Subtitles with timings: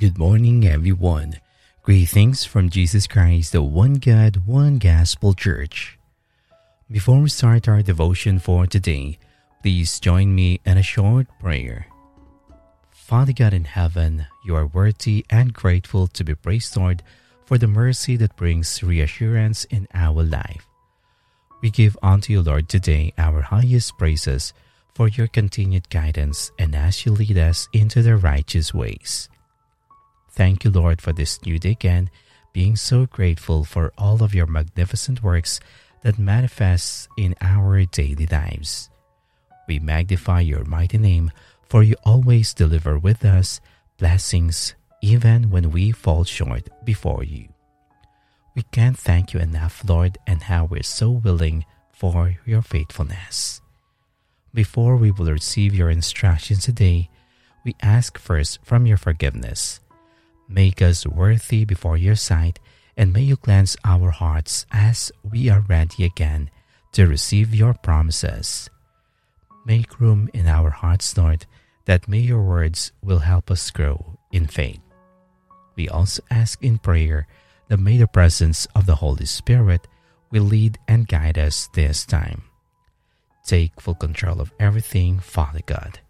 [0.00, 1.40] Good morning, everyone.
[1.82, 5.98] Greetings from Jesus Christ, the one God, one gospel church.
[6.90, 9.18] Before we start our devotion for today,
[9.60, 11.86] please join me in a short prayer.
[12.90, 17.02] Father God in heaven, you are worthy and grateful to be praised, Lord,
[17.44, 20.66] for the mercy that brings reassurance in our life.
[21.60, 24.54] We give unto you, Lord, today our highest praises
[24.94, 29.28] for your continued guidance and as you lead us into the righteous ways.
[30.30, 32.10] Thank you, Lord, for this new day again,
[32.52, 35.60] being so grateful for all of your magnificent works
[36.02, 38.90] that manifests in our daily lives.
[39.68, 41.30] We magnify your mighty name,
[41.68, 43.60] for you always deliver with us
[43.98, 47.48] blessings even when we fall short before you.
[48.54, 53.60] We can't thank you enough, Lord, and how we're so willing for your faithfulness.
[54.52, 57.08] Before we will receive your instructions today,
[57.64, 59.79] we ask first from your forgiveness.
[60.50, 62.58] Make us worthy before your sight,
[62.96, 66.50] and may you cleanse our hearts as we are ready again
[66.90, 68.68] to receive your promises.
[69.64, 71.46] Make room in our hearts, Lord,
[71.84, 74.80] that may your words will help us grow in faith.
[75.76, 77.28] We also ask in prayer
[77.68, 79.86] that may the presence of the Holy Spirit
[80.32, 82.42] will lead and guide us this time.
[83.46, 86.00] Take full control of everything, Father God.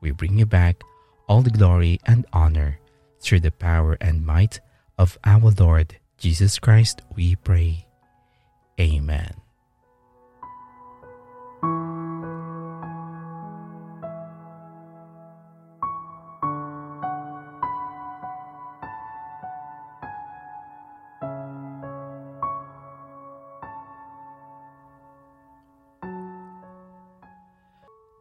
[0.00, 0.84] We bring you back
[1.26, 2.78] all the glory and honor
[3.22, 4.60] through the power and might
[4.98, 7.86] of our Lord Jesus Christ, we pray.
[8.78, 9.34] Amen.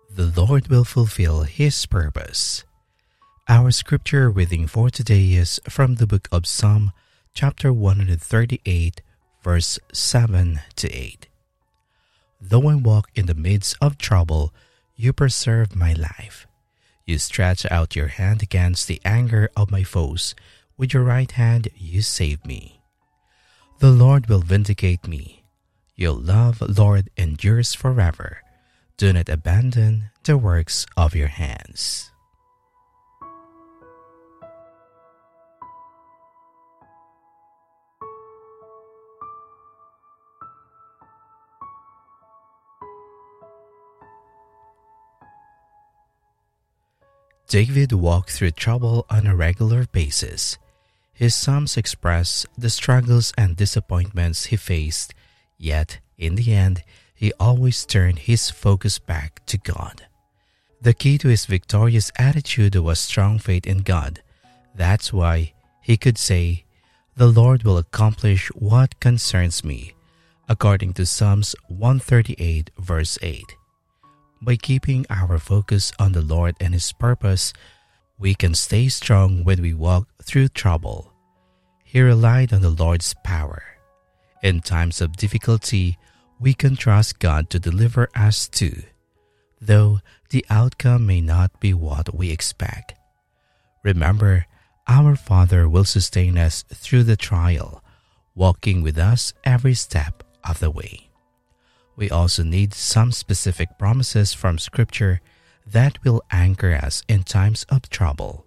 [0.09, 2.63] The Lord will fulfill His purpose.
[3.71, 6.91] Our scripture reading for today is from the book of Psalm,
[7.33, 9.01] chapter 138,
[9.41, 11.29] verse 7 to 8.
[12.41, 14.53] Though I walk in the midst of trouble,
[14.97, 16.45] you preserve my life.
[17.05, 20.35] You stretch out your hand against the anger of my foes.
[20.75, 22.81] With your right hand, you save me.
[23.79, 25.45] The Lord will vindicate me.
[25.95, 28.41] Your love, Lord, endures forever.
[28.97, 32.10] Do not abandon the works of your hands.
[47.51, 50.57] David walked through trouble on a regular basis.
[51.11, 55.13] His Psalms express the struggles and disappointments he faced,
[55.57, 56.81] yet, in the end,
[57.13, 60.07] he always turned his focus back to God.
[60.81, 64.21] The key to his victorious attitude was strong faith in God.
[64.73, 65.51] That's why
[65.81, 66.63] he could say,
[67.17, 69.93] The Lord will accomplish what concerns me,
[70.47, 73.57] according to Psalms 138, verse 8.
[74.43, 77.53] By keeping our focus on the Lord and His purpose,
[78.17, 81.13] we can stay strong when we walk through trouble.
[81.83, 83.61] He relied on the Lord's power.
[84.41, 85.99] In times of difficulty,
[86.39, 88.81] we can trust God to deliver us too,
[89.61, 89.99] though
[90.31, 92.95] the outcome may not be what we expect.
[93.83, 94.47] Remember,
[94.87, 97.83] our Father will sustain us through the trial,
[98.33, 101.10] walking with us every step of the way
[101.95, 105.21] we also need some specific promises from Scripture
[105.65, 108.45] that will anchor us in times of trouble.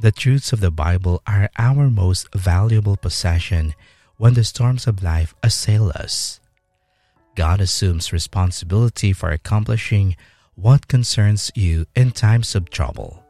[0.00, 3.74] The truths of the Bible are our most valuable possession
[4.16, 6.40] when the storms of life assail us.
[7.34, 10.16] God assumes responsibility for accomplishing
[10.54, 13.24] what concerns you in times of trouble.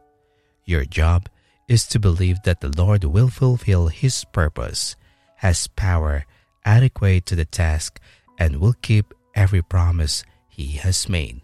[0.65, 1.29] Your job
[1.67, 4.95] is to believe that the Lord will fulfill His purpose,
[5.37, 6.25] has power
[6.65, 7.99] adequate to the task,
[8.37, 11.39] and will keep every promise He has made.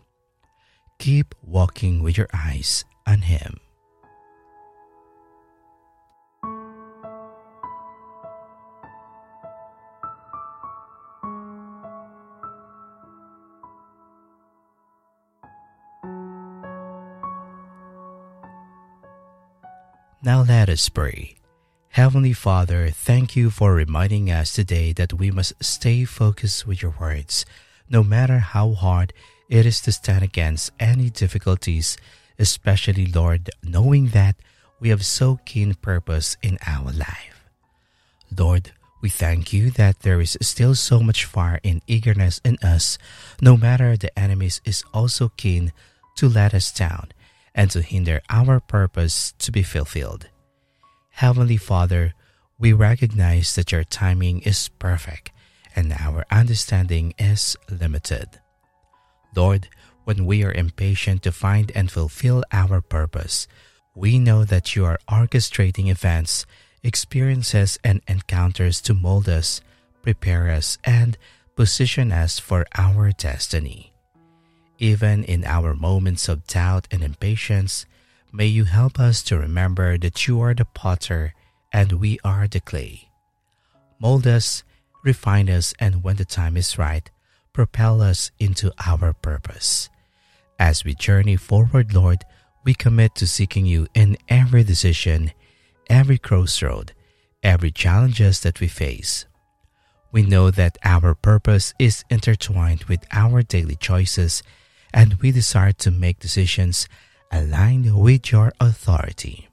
[0.99, 3.61] Keep walking with your eyes on Him.
[20.21, 21.35] Now let us pray.
[21.89, 26.93] Heavenly Father, thank you for reminding us today that we must stay focused with your
[26.99, 27.45] words
[27.89, 29.13] no matter how hard
[29.49, 31.97] it is to stand against any difficulties,
[32.39, 34.35] especially, Lord, knowing that
[34.79, 37.45] we have so keen purpose in our life.
[38.35, 38.71] Lord,
[39.01, 42.97] we thank you that there is still so much fire and eagerness in us,
[43.39, 45.71] no matter the enemies is also keen
[46.17, 47.11] to let us down
[47.53, 50.27] and to hinder our purpose to be fulfilled.
[51.11, 52.13] Heavenly Father,
[52.57, 55.31] we recognize that your timing is perfect
[55.75, 58.39] and our understanding is limited.
[59.35, 59.67] Lord,
[60.05, 63.47] when we are impatient to find and fulfill our purpose,
[63.95, 66.45] we know that you are orchestrating events,
[66.83, 69.61] experiences, and encounters to mold us,
[70.03, 71.17] prepare us, and
[71.55, 73.93] position us for our destiny.
[74.77, 77.85] Even in our moments of doubt and impatience,
[78.31, 81.33] may you help us to remember that you are the potter
[81.71, 83.09] and we are the clay.
[83.99, 84.63] Mold us,
[85.05, 87.09] refine us, and when the time is right,
[87.53, 89.89] propel us into our purpose.
[90.59, 92.25] As we journey forward, Lord,
[92.65, 95.31] we commit to seeking you in every decision,
[95.87, 96.93] every crossroad,
[97.43, 99.25] every challenges that we face.
[100.11, 104.41] We know that our purpose is intertwined with our daily choices,
[104.93, 106.87] and we desire to make decisions
[107.31, 109.49] aligned with your authority.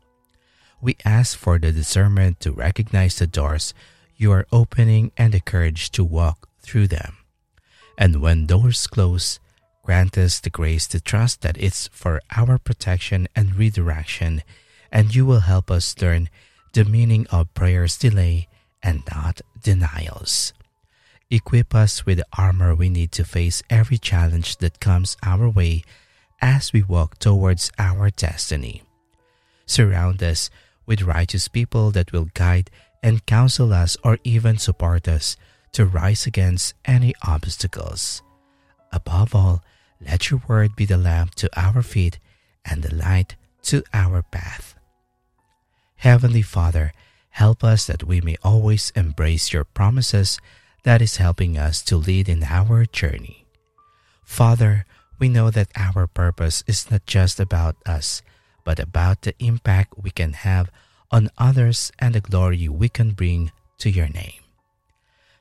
[0.80, 3.74] We ask for the discernment to recognize the doors
[4.22, 7.16] you are opening and the courage to walk through them.
[7.98, 9.40] And when doors close,
[9.82, 14.42] Grant us the grace to trust that it's for our protection and redirection,
[14.92, 16.30] and you will help us learn
[16.72, 18.46] the meaning of prayer's delay
[18.80, 20.52] and not denials.
[21.30, 25.82] Equip us with the armor we need to face every challenge that comes our way
[26.40, 28.82] as we walk towards our destiny.
[29.66, 30.48] Surround us
[30.86, 32.70] with righteous people that will guide
[33.02, 35.36] and counsel us or even support us
[35.72, 38.22] to rise against any obstacles.
[38.92, 39.62] Above all,
[40.00, 42.18] let your word be the lamp to our feet
[42.64, 44.74] and the light to our path.
[45.96, 46.92] Heavenly Father,
[47.30, 50.38] help us that we may always embrace your promises
[50.82, 53.46] that is helping us to lead in our journey.
[54.24, 54.84] Father,
[55.18, 58.22] we know that our purpose is not just about us,
[58.64, 60.70] but about the impact we can have
[61.12, 64.40] on others and the glory we can bring to your name.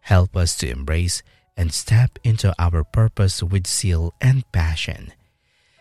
[0.02, 1.24] Help us to embrace
[1.56, 5.14] and step into our purpose with zeal and passion.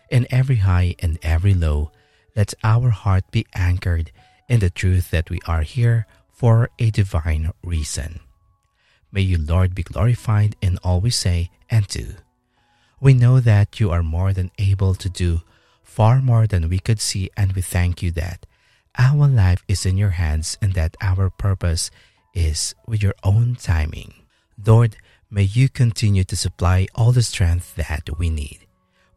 [0.09, 1.91] In every high and every low,
[2.35, 4.11] let our heart be anchored
[4.47, 8.19] in the truth that we are here for a divine reason.
[9.11, 12.15] May you, Lord, be glorified in all we say and do.
[12.99, 15.41] We know that you are more than able to do
[15.83, 18.45] far more than we could see, and we thank you that
[18.97, 21.91] our life is in your hands and that our purpose
[22.33, 24.13] is with your own timing.
[24.63, 24.97] Lord,
[25.33, 28.67] May you continue to supply all the strength that we need.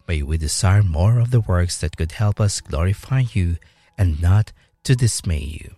[0.06, 3.56] May we desire more of the works that could help us glorify you
[3.98, 4.52] and not
[4.84, 5.74] to dismay you.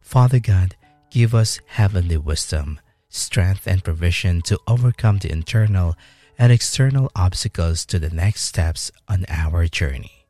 [0.00, 0.76] Father God,
[1.10, 2.80] give us heavenly wisdom,
[3.10, 5.94] strength, and provision to overcome the internal
[6.38, 10.24] and external obstacles to the next steps on our journey.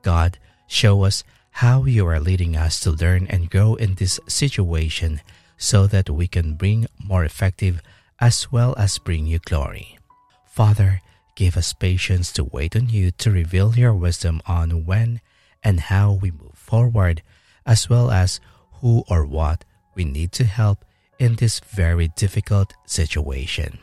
[0.00, 1.22] God, show us
[1.58, 5.20] how you are leading us to learn and grow in this situation
[5.56, 7.82] so that we can bring more effective
[8.20, 9.98] as well as bring you glory.
[10.46, 11.02] Father,
[11.34, 15.20] give us patience to wait on you to reveal your wisdom on when
[15.64, 17.22] and how we move forward,
[17.66, 18.38] as well as
[18.74, 19.64] who or what
[19.96, 20.84] we need to help
[21.18, 23.80] in this very difficult situation.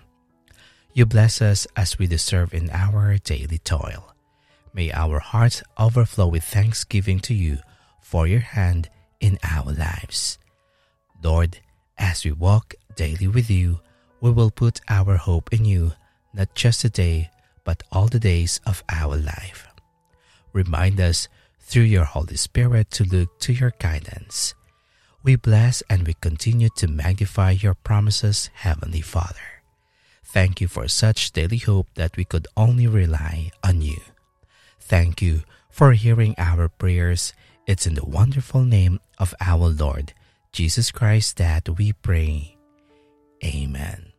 [0.93, 4.14] You bless us as we deserve in our daily toil.
[4.75, 7.59] May our hearts overflow with thanksgiving to you
[8.01, 8.89] for your hand
[9.21, 10.37] in our lives.
[11.23, 11.59] Lord,
[11.97, 13.79] as we walk daily with you,
[14.19, 15.93] we will put our hope in you,
[16.33, 17.31] not just today,
[17.63, 19.65] but all the days of our life.
[20.51, 21.29] Remind us
[21.61, 24.55] through your Holy Spirit to look to your guidance.
[25.23, 29.63] We bless and we continue to magnify your promises, Heavenly Father.
[30.25, 34.01] Thank you for such daily hope that we could only rely on you.
[34.85, 37.33] Thank you for hearing our prayers.
[37.65, 40.13] It's in the wonderful name of our Lord
[40.51, 42.55] Jesus Christ that we pray.
[43.43, 44.13] Amen.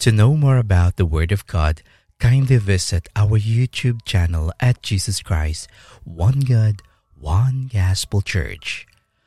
[0.00, 1.82] To know more about the Word of God,
[2.24, 5.68] kindly visit our YouTube channel at Jesus Christ,
[6.04, 6.80] One God,
[7.20, 8.86] One Gospel Church.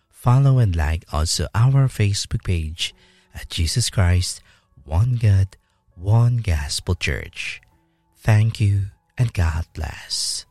[0.09, 2.95] Follow and like also our Facebook page
[3.35, 4.41] at Jesus Christ,
[4.83, 5.57] one God,
[5.93, 7.61] One Gospel Church.
[8.17, 10.47] Thank you and God bless.